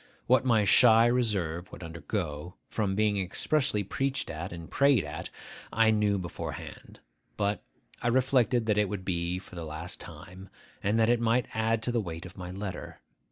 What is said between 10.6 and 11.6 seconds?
and that it might